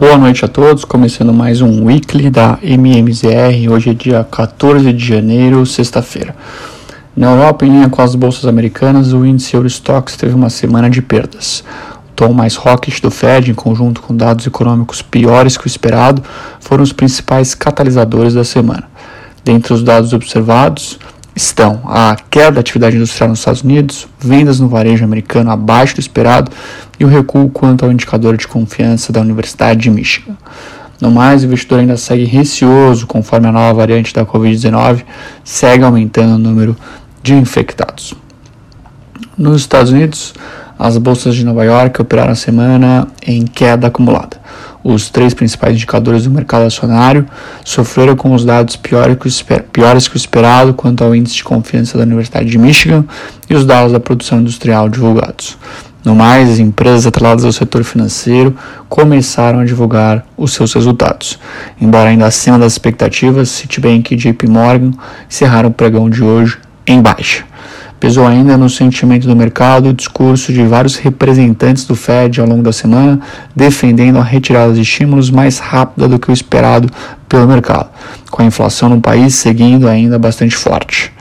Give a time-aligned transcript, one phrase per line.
[0.00, 3.70] Boa noite a todos, começando mais um weekly da MMZR.
[3.70, 6.34] Hoje é dia 14 de janeiro, sexta-feira.
[7.14, 11.02] Na Europa, em linha com as bolsas americanas, o índice Eurostox teve uma semana de
[11.02, 11.62] perdas.
[12.08, 16.22] O tom mais hawkish do Fed, em conjunto com dados econômicos piores que o esperado,
[16.60, 18.84] foram os principais catalisadores da semana.
[19.44, 20.98] Dentre os dados observados,
[21.40, 26.00] estão a queda da atividade industrial nos Estados Unidos, vendas no varejo americano abaixo do
[26.00, 26.50] esperado
[26.98, 30.36] e o recuo quanto ao indicador de confiança da Universidade de Michigan.
[31.00, 35.02] No mais, o investidor ainda segue receoso conforme a nova variante da Covid-19
[35.42, 36.76] segue aumentando o número
[37.22, 38.14] de infectados.
[39.36, 40.34] Nos Estados Unidos,
[40.80, 44.38] as bolsas de Nova York operaram a semana em queda acumulada.
[44.82, 47.26] Os três principais indicadores do mercado acionário
[47.62, 52.48] sofreram com os dados piores que o esperado quanto ao índice de confiança da Universidade
[52.48, 53.04] de Michigan
[53.50, 55.58] e os dados da produção industrial divulgados.
[56.02, 58.56] No mais, as empresas atreladas ao setor financeiro
[58.88, 61.38] começaram a divulgar os seus resultados.
[61.78, 64.92] Embora ainda acima das expectativas, Citibank e JP Morgan
[65.28, 67.49] encerraram o pregão de hoje em baixa.
[68.00, 72.62] Pesou ainda no sentimento do mercado o discurso de vários representantes do Fed ao longo
[72.62, 73.20] da semana,
[73.54, 76.90] defendendo a retirada de estímulos mais rápida do que o esperado
[77.28, 77.90] pelo mercado,
[78.30, 81.12] com a inflação no país seguindo ainda bastante forte.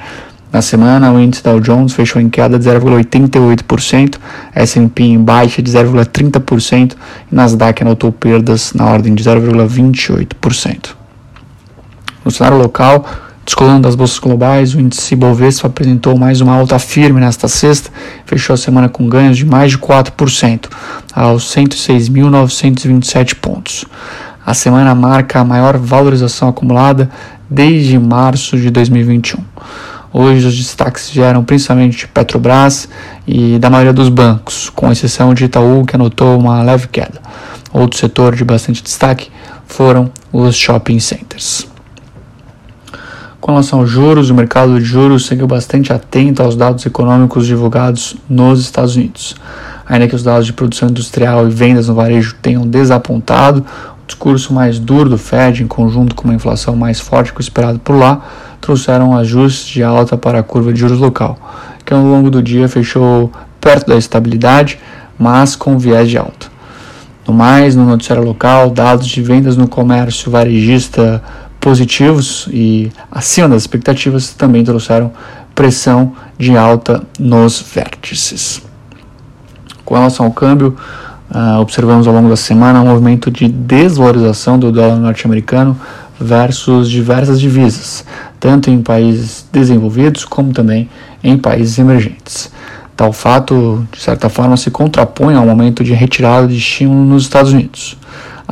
[0.53, 4.15] Na semana, o índice Dow Jones fechou em queda de 0,88%,
[4.55, 6.93] S&P em baixa de 0,30%
[7.29, 10.95] e Nasdaq anotou perdas na ordem de 0,28%.
[12.23, 13.05] No cenário local,
[13.49, 17.89] Descolando das bolsas globais, o índice Bovespa apresentou mais uma alta firme nesta sexta,
[18.23, 20.67] fechou a semana com ganhos de mais de 4%,
[21.11, 23.85] aos 106.927 pontos.
[24.45, 27.09] A semana marca a maior valorização acumulada
[27.49, 29.43] desde março de 2021.
[30.13, 32.87] Hoje os destaques vieram principalmente de Petrobras
[33.27, 37.19] e da maioria dos bancos, com exceção de Itaú, que anotou uma leve queda.
[37.73, 39.31] Outro setor de bastante destaque
[39.65, 41.67] foram os shopping centers.
[43.41, 48.17] Com relação aos juros, o mercado de juros seguiu bastante atento aos dados econômicos divulgados
[48.29, 49.33] nos Estados Unidos.
[49.87, 53.65] Ainda que os dados de produção industrial e vendas no varejo tenham desapontado,
[54.03, 57.41] o discurso mais duro do Fed, em conjunto com uma inflação mais forte que o
[57.41, 58.21] esperado por lá,
[58.59, 61.39] trouxeram ajustes de alta para a curva de juros local,
[61.85, 64.79] que ao longo do dia fechou perto da estabilidade,
[65.17, 66.47] mas com viés de alta.
[67.25, 71.23] No mais, no noticiário local, dados de vendas no comércio varejista
[71.59, 75.11] positivos e acima das expectativas também trouxeram
[75.53, 78.61] pressão de alta nos vértices.
[79.83, 80.77] Com relação ao câmbio,
[81.29, 85.77] uh, observamos ao longo da semana um movimento de desvalorização do dólar norte-americano
[86.19, 88.05] versus diversas divisas,
[88.39, 90.89] tanto em países desenvolvidos como também
[91.23, 92.51] em países emergentes.
[92.95, 97.53] Tal fato, de certa forma, se contrapõe ao momento de retirada de estímulo nos Estados
[97.53, 97.98] Unidos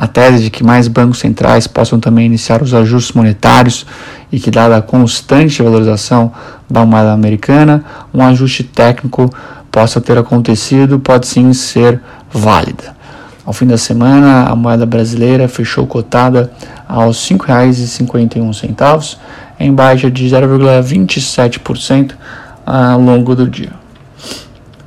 [0.00, 3.84] a tese de que mais bancos centrais possam também iniciar os ajustes monetários
[4.30, 6.30] e que, dada a constante valorização
[6.70, 9.28] da moeda americana, um ajuste técnico
[9.72, 12.00] possa ter acontecido pode sim ser
[12.32, 12.96] válida.
[13.44, 16.52] Ao fim da semana, a moeda brasileira fechou cotada
[16.86, 19.16] aos R$ 5,51,
[19.58, 22.12] em baixa de 0,27%
[22.64, 23.72] ao longo do dia.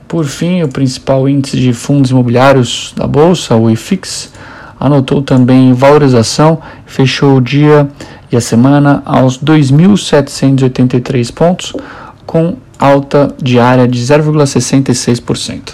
[0.07, 4.31] Por fim, o principal índice de fundos imobiliários da Bolsa, o IFIX,
[4.81, 7.87] anotou também valorização, fechou o dia
[8.31, 11.73] e a semana aos 2.783 pontos,
[12.25, 15.73] com alta diária de 0,66%.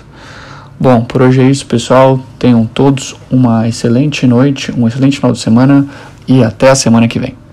[0.78, 2.20] Bom, por hoje é isso, pessoal.
[2.38, 5.88] Tenham todos uma excelente noite, um excelente final de semana
[6.28, 7.47] e até a semana que vem.